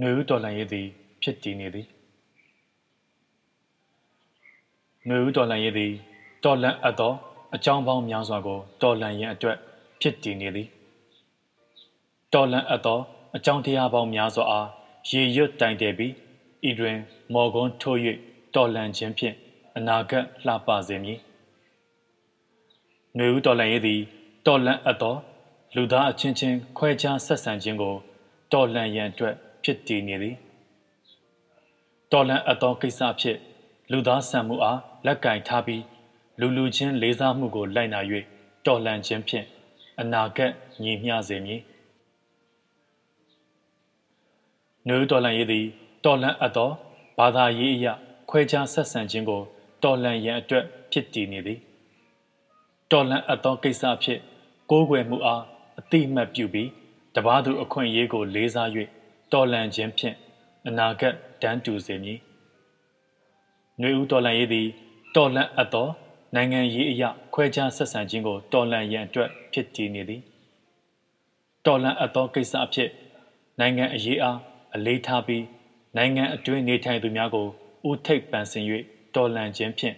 [0.00, 0.86] နှွေဦးတော်လှန်ရေးသည်
[1.22, 1.86] ဖြစ်တည်နေသည်
[5.08, 5.92] နှွေဦးတော်လှန်ရေးသည်
[6.44, 7.12] တော်လှန်အပ်သော
[7.54, 9.56] အကြောင်းပေါင်းများစွာကိုတော်လှန်ရန်အတွက်
[10.00, 10.68] ဖြစ်တည်နေသည်
[12.32, 12.98] တော်လှန်အပ်သော
[13.36, 14.68] အကြောင်းတရားပေါင်းများစွာအား
[15.10, 16.12] ရေရွတ်တိုင်တယ်ပြီး
[16.68, 16.96] ဤတွင်
[17.34, 17.98] မော်ကွန်းထိုး၍
[18.54, 19.34] တော်လှန်ခြင်းဖြင့်
[19.76, 21.18] အနာဂတ်လှပစေမည်
[23.16, 24.00] နှွေဦးတော်လှန်ရေးသည်
[24.46, 25.16] တော်လှန်အပ်သော
[25.76, 27.94] လူသားအချင်းချင်းခွဲခြားဆက်ဆံခြင်းကို
[28.52, 30.36] တော်လှန်ရန်အတွက်ဖြစ်တည်နေသည်
[32.12, 33.38] တော်လှန်အပ်သောကိစ္စဖြစ်
[33.90, 35.82] လူသားဆန်မှုအားလက်ကင်ထားပြီး
[36.40, 38.00] လူလူချင်းလေးစားမှုကိုလိုက်နာ၍
[38.66, 39.46] တော်လှန်ခြင်းဖြင့်
[40.00, 41.60] အနာဂတ်ညီမျှစေမည်
[44.86, 45.64] နှွေတော်လှန်ရေးသည်
[46.04, 46.70] တော်လှန်အပ်သော
[47.18, 47.86] ဘာသာရေးအရ
[48.30, 49.42] ခွဲခြားဆက်ဆံခြင်းကို
[49.82, 51.58] တော်လှန်ရန်အတွက်ဖြစ်တည်နေသည်
[52.90, 54.20] တော်လှန်အပ်သောကိစ္စဖြစ်
[54.70, 55.42] ကိုးကွယ်မှုအား
[55.78, 56.70] အတိမတ်ပြုပြီး
[57.14, 58.68] တပားသူအခွင့်အရေးကိုလေးစား၍
[59.32, 60.16] တော်လှန်ခြင်းဖြင့်
[60.66, 62.18] အနာဂတ်တန်းတူစေမည်။
[63.80, 64.66] နှွေဦးတော်လှန်ရေးသည်
[65.16, 65.88] တော်လှန်အပ်သော
[66.34, 70.20] နိုင်ငံရေးအရာခွဲခြားဆက်ဆံခြင်းကိုတော်လှန်ရန်အတွက်ဖြစ်တည်နေသည်။
[71.66, 72.90] တော်လှန်အပ်သောကိစ္စအဖြစ်
[73.60, 74.38] နိုင်ငံအရေးအား
[74.74, 75.44] အလေးထားပြီး
[75.96, 77.46] နိုင်ငံအတွင်းနေထိုင်သူများကို
[77.88, 78.64] ဦးထိပ်ပန်ဆင်၍
[79.14, 79.96] တော်လှန်ခြင်းဖြင့်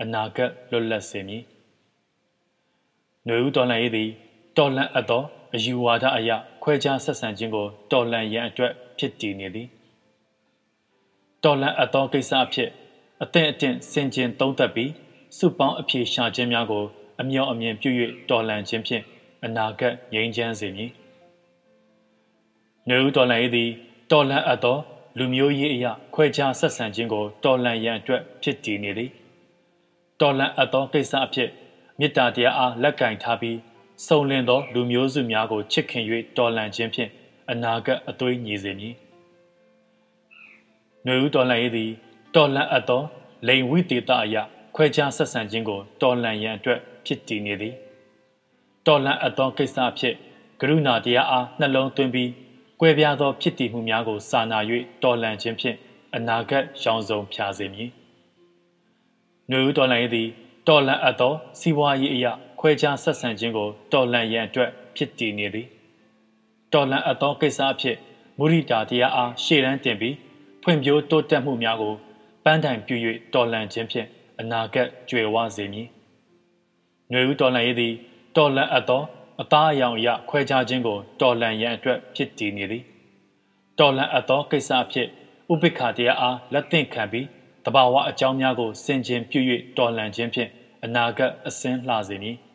[0.00, 1.42] အနာဂတ်လွတ်လပ်စေမည်။
[3.26, 4.10] နှွေဦးတော်လှန်ရေးသည်
[4.60, 5.22] တော်လှန်အပ်သော
[5.54, 6.30] အယူဝါဒအရ
[6.62, 9.68] ခွဲခြားဆက်ဆံခြင်းကိုတော်လှန်ရန်အတွက်ဖြစ်တည်နေသည်
[11.44, 12.70] တော်လှန်အပ်သောကိစ္စအဖြစ်
[13.22, 14.92] အသင့်အတင့်စင်ကျင်သုံးသပ်ပြီး
[15.38, 16.84] စုပေါင်းအပြေရှာခြင်းများကို
[17.20, 17.90] အမြောက်အမြင်ပြု၍
[18.30, 19.02] တော်လှန်ခြင်းဖြင့်
[19.44, 20.90] အနာဂတ်ငြိမ်းချမ်းစေမည်
[22.88, 23.70] နေဦးတော်လှန်ရေးသည်
[24.12, 24.78] တော်လှန်အပ်သော
[25.18, 29.10] လူမျိုးရေးအရာခွဲခြားဆက်ဆံခြင်းကိုတော်လှန်ရန်အတွက်ဖြစ်တည်နေသည်
[30.20, 31.50] တော်လှန်အပ်သောကိစ္စအဖြစ်
[31.98, 33.58] မေတ္တာတရားအားလက်ကင်ထားပြီး
[34.06, 36.04] စုံလင်သောလူမျိုးစုများကိုချစ်ခင်၍
[36.36, 37.10] တော်လှန်ခြင်းဖြင့်
[37.50, 38.94] အနာဂတ်အသွေးညီစေမည်။
[41.06, 41.90] နှွေဦးတော်လှန်ရေးသည်
[42.34, 43.02] တော်လှန်အပ်သော
[43.46, 44.42] လိန်ဝိတေတအရာ
[44.76, 47.74] ခွဲခြားဆက်ဆံခြင်းကိုတော်လှန်ရန်အတွက်ဖြစ်တည်နေသည်။
[48.86, 50.14] တော်လှန်အပ်သောကိစ္စအဖြစ်
[50.60, 52.30] ကရုဏာတရားအားနှလုံးသွင်းပြီး
[52.80, 54.58] ကွဲပြားသောဖြစ်တည်မှုများကိုစာနာ၍
[55.02, 55.76] တော်လှန်ခြင်းဖြင့်
[56.14, 57.90] အနာဂတ်ရောင်စုံဖြာစေမည်။
[59.50, 60.28] နှွေဦးတော်လှန်ရေးသည်
[60.68, 65.66] တော်လှန်အပ်သောစီးပွားရေးအရာ ခွဲခြားဆက်ဆံခြင်းကိုတော်လှန်ရန်အတွက်ဖြစ်တည်နေသည်
[66.72, 67.96] တော်လှန်အပ်သောကိစ္စအဖြစ်
[68.38, 70.16] မုရိတာတရားအားရှေ့တန်းတင်ပြီး
[70.62, 71.94] ဖွံ့ဖြိုးတိုးတက်မှုများကို
[72.44, 72.96] ပန်းတိုင်ပြု၍
[73.34, 74.06] တော်လှန်ခြင်းဖြင့်
[74.40, 75.88] အနာဂတ်ကြွယ်ဝစေမည်။
[77.10, 77.94] ຫນွေဦးတော်လှန်ရေးသည်
[78.36, 79.02] တော်လှန်အပ်သော
[79.40, 82.82] အသားအယောင်အရခွဲခြားခြင်းကိုတော်လှန်ရန်အတွက်ဖြစ်တည်နေသည်။
[83.78, 85.08] တော်လှန်အပ်သောကိစ္စအဖြစ်
[85.52, 87.26] ဥပိ္ပခာတရားအားလက်သင့်ခံပြီး
[87.64, 89.40] တဘာဝအကြောင်းများကိုစင်ကြင်ပြု၍
[89.78, 90.50] တော်လှန်ခြင်းဖြင့်
[90.84, 92.38] အနာဂတ်အစင်းလှစေမည်။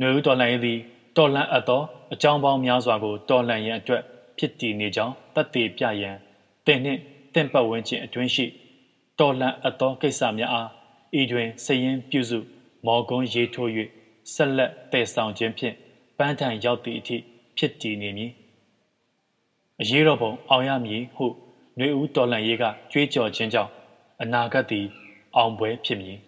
[0.00, 0.78] နှွေဦးတော်လှန်ရေးသည်
[1.16, 4.02] တော်လှန်အပ်သောအကြောင်းပေါင်းများစွာကိုတော်လှန်ရန်အတွက်
[4.38, 6.16] ဖြစ်တည်နေကြောင်းတတ်သိပြရန်
[6.66, 7.00] တင်နှင့်
[7.34, 8.46] တင့်ပတ်ဝန်းကျင်အတွင်းရှိ
[9.18, 10.68] တော်လှန်အပ်သောကိစ္စများအား
[11.20, 12.38] ဤတွင်စည်ရင်ပြုစု
[12.86, 13.70] မော်ကွန်းရေးထိုး၍
[14.32, 15.74] ဆက်လက်တည်ဆောင်ခြင်းဖြင့်
[16.18, 17.16] ပန်းထန်ရောက်သည့်အထိ
[17.56, 18.32] ဖြစ်တည်နေမည်
[19.80, 21.26] အရေးတော်ပုံအောင်ရမည်ဟု
[21.78, 23.70] နှွေဦးတော်လှန်ရေးကကြွေးကြော်ခြင်းကြောင့်
[24.22, 24.86] အနာဂတ်သည်
[25.36, 26.18] အောင်ပွဲဖြစ်မည်